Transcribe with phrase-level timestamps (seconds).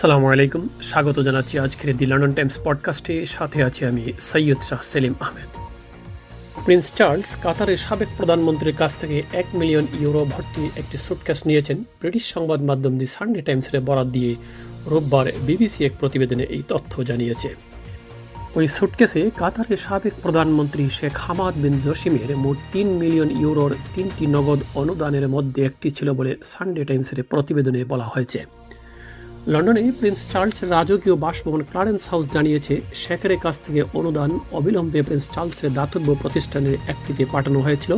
[0.00, 5.14] আসসালামু আলাইকুম। স্বাগত জানাচ্ছি আজকের দি লন্ডন টাইমস পডকাস্টে। সাথে আছি আমি সৈয়দ শাহ সেলিম
[5.20, 5.50] আহমেদ।
[6.64, 12.24] প্রিন্স চার্লস কাতারের সাবেক প্রধানমন্ত্রীর কাছ থেকে এক মিলিয়ন ইউরো ভর্তি একটি সুটকেস নিয়েছেন। ব্রিটিশ
[12.34, 14.34] সংবাদ মাধ্যম দি সানডে টাইমসের বরাদ দিয়ে
[14.86, 17.48] রোববার বিবিসি এক প্রতিবেদনে এই তথ্য জানিয়েছে।
[18.54, 24.60] ওই সুটকেসে কাতারের সাবেক প্রধানমন্ত্রী শেখ হামাদ বিন জসিমের মোট তিন মিলিয়ন ইউরোর তিনটি নগদ
[24.74, 28.40] অনুদানের মধ্যে একটি ছিল বলে সানডে টাইমসের প্রতিবেদনে বলা হয়েছে।
[29.48, 35.70] লন্ডনে প্রিন্স চার্লসের রাজকীয় বাসভবন ক্লারেন্স হাউস জানিয়েছে শেখের কাছ থেকে অনুদান অবিলম্বে প্রিন্স চার্লসের
[35.78, 37.92] দাতব্য প্রতিষ্ঠানের একটিতে পাঠানো হয়েছিল।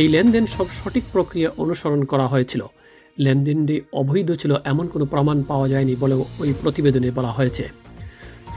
[0.00, 2.62] এই লেনদেন সব সঠিক প্রক্রিয়া অনুসরণ করা হয়েছিল।
[3.18, 7.64] লেনদেনটি অবৈধ ছিল এমন কোনো প্রমাণ পাওয়া যায়নি বলেও ওই প্রতিবেদনে বলা হয়েছে।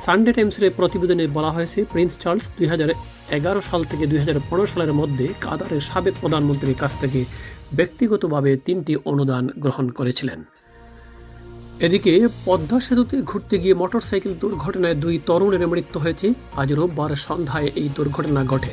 [0.04, 2.68] সানডে টাইমসের প্রতিবেদনে বলা হয়েছে, প্রিন্স চার্লস দুই
[3.38, 7.26] এগারো সাল থেকে দুই হাজার পনেরো সালের মধ্যে কাতারের সাবেক প্রধানমন্ত্রীর কাছ থেকে
[7.78, 10.44] ব্যক্তিগতভাবে তিনটি অনুদান গ্রহণ করেছিলেন।
[11.80, 17.90] এদিকে পদ্মা সেতুতে ঘুরতে গিয়ে মোটরসাইকেল দুর্ঘটনায় দুই তরুণের মৃত্যু হয়েছে। আজ রোববার সন্ধ্যায় এই
[17.96, 18.70] দুর্ঘটনা ঘটে।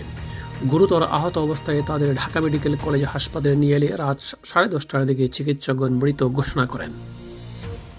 [0.70, 5.92] গুরুতর আহত অবস্থায় তাদের ঢাকা মেডিকেল কলেজ হাসপাতালে নিয়ে এলে রাত সাড়ে দশটার দিকে চিকিৎসকগণ
[5.92, 6.90] মৃত ঘোষণা করেন।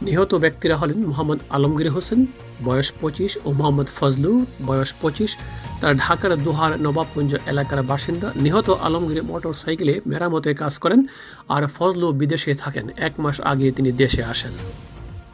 [0.02, 2.26] নিহত ব্যক্তিরা হলেন মোহাম্মদ আলমগীর হোসেন,
[2.64, 5.38] বয়স পঁচিশ, ও মোহাম্মদ ফজলু, বয়স পঁচিশ।
[5.82, 11.06] তারা ঢাকার দোহার নবাবগঞ্জ এলাকার বাসিন্দা। নিহত আলমগীর মোটর সাইকেলে মেরামতে কাজ করেন
[11.50, 14.52] আর ফজলু বিদেশে থাকেন। এক মাস আগে তিনি দেশে আসেন।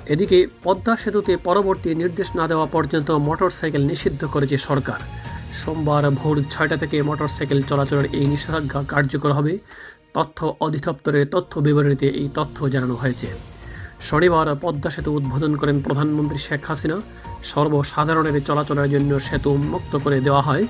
[0.09, 4.99] এদিকে পদ্মা সেতুতে পরবর্তী নির্দেশ না দেওয়া পর্যন্ত মোটরসাইকেল নিষিদ্ধ করেছে সরকার।
[5.53, 9.53] সোমবার ভোর ছয়টা থেকে মোটরসাইকেল চলাচলের এই নিষেধাজ্ঞা কার্যকর হবে।
[10.13, 13.27] তথ্য অধিদপ্তরের তথ্য বিবরণীতে এই তথ্য জানানো হয়েছে।
[14.01, 16.97] শনিবার পদ্মা সেতু উদ্বোধন করেন প্রধানমন্ত্রী শেখ হাসিনা।
[17.43, 20.63] সর্বসাধারণের চলাচলের জন্য সেতু উন্মুক্ত করে দেওয়া হয়।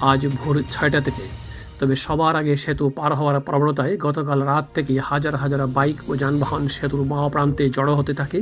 [0.00, 1.24] আজ ভোর ছয়টা থেকে
[1.80, 6.62] তবে সবার আগে সেতু পার হওয়ার প্রবণতায় গতকাল রাত থেকে হাজার হাজার বাইক ও যানবাহন
[6.76, 8.38] সেতুর মহা প্রান্তে জড়ো হতে থাকে।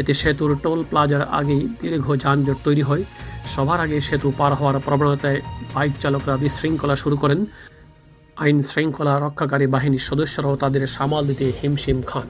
[0.00, 3.02] এতে সেতুর টোল প্লাজার আগেই দীর্ঘ যানজট তৈরি হয়।
[3.54, 5.40] সবার আগে সেতু পার হওয়ার প্রবণতায়
[5.74, 7.40] বাইক চালকরা বিশৃঙ্খলা শুরু করেন।
[8.42, 12.28] আইন শৃঙ্খলা রক্ষাকারী বাহিনীর সদস্যরাও তাদের সামাল দিতে হিমশিম খান।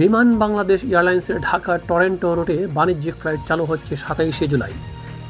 [0.00, 4.74] বিমান বাংলাদেশ এয়ারলাইন্সের ঢাকা টরেন্টো রুটে বাণিজ্যিক ফ্লাইট চালু হচ্ছে সাতাইশে জুলাই।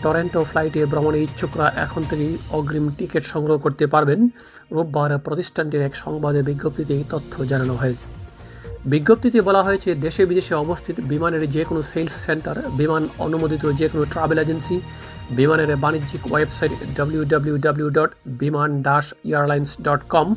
[0.07, 4.21] টরেন্টো ফ্লাইটে ভ্রমণে ইচ্ছুকরা এখন থেকেই অগ্রিম টিকিট সংগ্রহ করতে পারবেন।
[4.77, 7.97] রোববার প্রতিষ্ঠানটির এক সংবাদে বিজ্ঞপ্তিতে এই তথ্য জানানো হয়।
[8.93, 14.05] বিজ্ঞপ্তিতে বলা হয়েছে, দেশে বিদেশে অবস্থিত বিমানের যে কোনো সেলস সেন্টার, বিমান অনুমোদিত যে কোনো
[14.13, 14.77] ট্রাভেল এজেন্সি,
[15.39, 18.11] বিমানের বাণিজ্যিক website W W W dot
[18.43, 20.29] Biman ডাস এয়ারলাইন্স ডট কম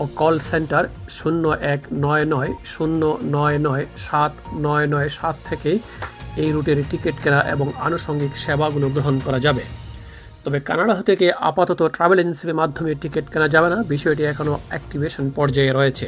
[0.00, 0.84] ও কল সেন্টার
[1.18, 3.02] শূন্য এক নয় নয়, শূন্য
[3.36, 4.32] নয় নয়, সাত
[4.66, 5.70] নয় নয় সাত থেকে
[6.42, 9.64] এই রুটের টিকিট কেনা এবং আনুষঙ্গিক সেবাগুলো গ্রহণ করা যাবে।
[10.44, 15.72] তবে কানাডা থেকে আপাতত ট্রাভেল এজেন্সির মাধ্যমে টিকিট কেনা যাবে না, বিষয়টি এখনও অ্যাক্টিভেশন পর্যায়ে
[15.72, 16.06] রয়েছে।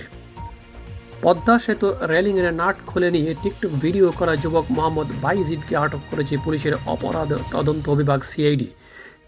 [1.22, 6.75] পদ্মা সেতু রেলিংয়ের নাট খুলে নিয়ে টিকটক ভিডিও করা যুবক মোহাম্মদ বাইজিদকে আটক করেছে পুলিশের
[6.94, 8.69] অপরাধ তদন্ত বিভাগ সিআইডি।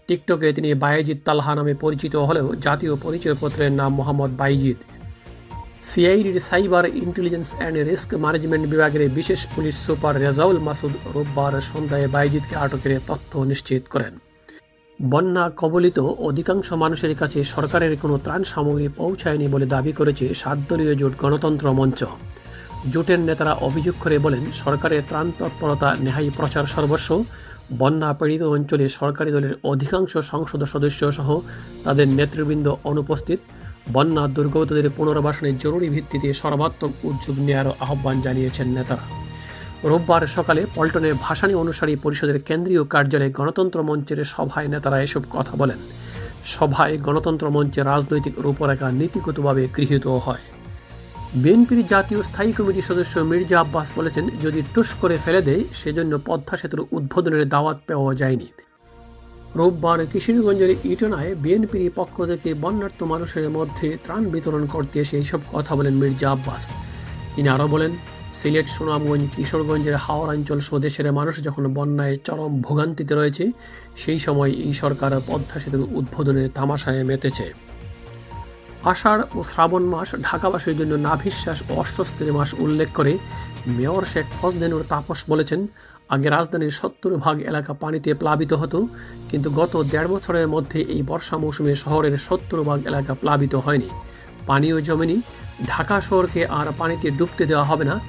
[0.07, 4.77] টিকটকে তিনি বায়েজিদ তালহা নামে পরিচিত হলেও জাতীয় পরিচয়পত্রের নাম মোহাম্মদ বাইজিদ।
[5.81, 12.55] সিআইডির cyber intelligence and risk management বিভাগের বিশেষ পুলিশ সুপার রেজাউল মাসুদ রোববার সন্ধ্যায় বাইজিদকে
[12.55, 14.13] আটকের তথ্য নিশ্চিত করেন
[14.99, 15.97] বন্যা কবলিত
[16.29, 21.99] অধিকাংশ মানুষের কাছে সরকারের কোনো ত্রাণ সামগ্রী পৌঁছায়নি বলে দাবি করেছে সাতদলীয় জোট গণতন্ত্র মঞ্চ
[22.85, 27.09] জোটের নেতারা অভিযোগ করে বলেন সরকারের ত্রাণ তৎপরতা নেহাই প্রচার সর্বস্ব
[27.79, 31.29] বন্যা পীড়িত অঞ্চলে সরকারি দলের অধিকাংশ সংসদ সদস্য সহ
[31.83, 33.39] তাদের নেতৃবৃন্দ অনুপস্থিত
[33.93, 39.05] বন্যা দুর্গতদের পুনর্বাসনের জরুরি ভিত্তিতে সর্বাত্মক উদ্যোগ নেওয়ার আহ্বান জানিয়েছেন নেতারা।
[39.89, 45.79] রোববার সকালে পল্টনে ভাসানী অনুসারী পরিষদের কেন্দ্রীয় কার্যালয়ে গণতন্ত্র মঞ্চের সভায় নেতারা এসব কথা বলেন।
[46.53, 50.43] সভায় গণতন্ত্র মঞ্চের রাজনৈতিক রূপরেখা নীতিগতভাবে গৃহীত হয়।
[51.41, 56.55] বিএনপির জাতীয় স্থায়ী কমিটির সদস্য মির্জা আব্বাস বলেছেন, যদি টুস করে ফেলে দেয়, সেজন্য পদ্মা
[56.57, 58.47] সেতুর উদ্বোধনের দাওয়াত পাওয়া যায়নি।
[59.55, 65.75] রোববার কিশোরগঞ্জের ইটনায় বিএনপির পক্ষ থেকে বন্যার্থ মানুষের মধ্যে ত্রাণ বিতরণ করতে এসে এইসব কথা
[65.75, 66.69] বলেন মির্জা আব্বাস।
[67.35, 67.91] তিনি আরও বলেন,
[68.33, 73.51] সিলেট, সুনামগঞ্জ, কিশোরগঞ্জের হাওড়াঞ্চল স্বদেশের মানুষ যখন বন্যায় চরম ভোগান্তিতে রয়েছে,
[73.95, 77.53] সেই সময় এই সরকার পদ্মা সেতুর উদ্বোধনের তামাশায় মেতেছে।
[78.83, 83.17] আষাঢ় ও শ্রাবণ মাস ঢাকাবাসীর জন্য নাভিশ্বাস ও অস্বস্তির মাস উল্লেখ করে
[83.67, 85.67] মেয়র শেখ ফজদেনুর তাপস বলেছেন,
[86.09, 88.87] আগে রাজধানীর সত্তর ভাগ এলাকা পানিতে প্লাবিত হতো,
[89.29, 93.89] কিন্তু গত দেড় বছরের মধ্যে এই বর্ষা মৌসুমে শহরের সত্তর ভাগ এলাকা প্লাবিত হয়নি।
[94.47, 95.17] পানীয় জমেনি,
[95.65, 97.99] ঢাকা শহরকে আর পানিতে ডুবতে দেওয়া হবে না।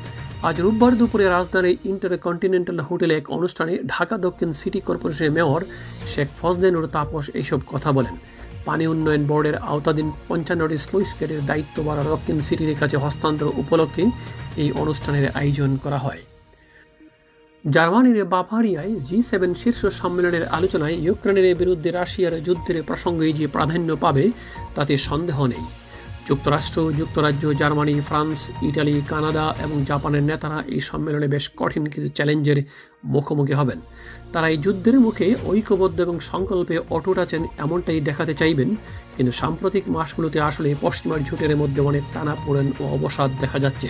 [0.42, 5.62] আজ রোববার দুপুরে রাজধানীর ইন্টারকন্টিনেন্টাল হোটেলে এক অনুষ্ঠানে ঢাকা দক্ষিণ সিটি কর্পোরেশনের মেয়র
[6.06, 8.14] শেখ ফজদেনুর তাপস এইসব কথা বলেন।
[8.64, 14.04] পানি উন্নয়ন বোর্ডের আওতাধীন পঞ্চান্নটি স্লুইস গেটের দায়িত্ব বাড়া দক্ষিণ সিটির কাছে হস্তান্তর উপলক্ষে
[14.56, 16.18] এই অনুষ্ঠানের আয়োজন করা হয়।
[17.66, 24.30] জার্মানির বাভারিয়ায় জি সেভেন শীর্ষ সম্মেলনের আলোচনায় ইউক্রেনের বিরুদ্ধে রাশিয়ার যুদ্ধের প্রসঙ্গে যে প্রাধান্য পাবে,
[24.74, 25.64] তাতে সন্দেহ নেই।
[26.28, 28.38] যুক্তরাষ্ট্র, যুক্তরাজ্য, জার্মানি, ফ্রান্স,
[28.68, 32.58] ইটালি, কানাডা এবং জাপানের নেতারা এই সম্মেলনে বেশ কঠিন কিছু চ্যালেঞ্জের
[33.14, 33.78] মুখোমুখি হবেন।
[34.32, 38.70] তারা এই যুদ্ধের মুখে ঐক্যবদ্ধ এবং সংকল্পে অটুট আছেন এমনটাই দেখাতে চাইবেন,
[39.16, 43.88] কিন্তু সাম্প্রতিক মাসগুলোতে আসলে পশ্চিমার ঝুটের মধ্যে অনেক টানা পড়েন ও অবসাদ দেখা যাচ্ছে।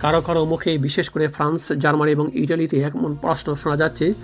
[0.00, 4.14] কারও কারও মুখে, বিশেষ করে ফ্রান্স, জার্মানি এবং ইটালিতে এমন প্রশ্ন শোনা যাচ্ছে,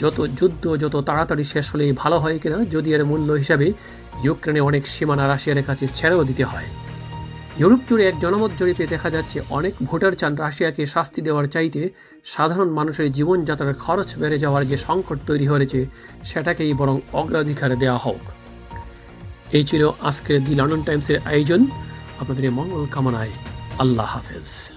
[0.00, 2.64] যত যুদ্ধ, যত তাড়াতাড়ি শেষ হলেই ভালো হয় কিনা?
[2.64, 3.72] যদি এর মূল্য হিসাবে
[4.24, 6.64] ইউক্রেনে অনেক সীমানা রাশিয়ার কাছে ছেড়েও দিতে হয়।
[7.58, 11.90] ইউরোপ জুড়ে এক জনমত জরিপে দেখা যাচ্ছে, অনেক ভোটার চান রাশিয়াকে শাস্তি দেওয়ার চাইতে
[12.24, 15.86] সাধারণ মানুষের জীবনযাত্রার খরচ বেড়ে যাওয়ার যে সংকট তৈরি হয়েছে,
[16.24, 18.20] সেটাকেই বরং অগ্রাধিকার দেওয়া হোক।
[19.52, 21.66] এই ছিল আজকের দি লন্ডন টাইমসের আয়োজন।
[22.20, 23.30] আপনাদের মঙ্গল কামনায়
[23.78, 24.73] আল্লাহ হাফেজ।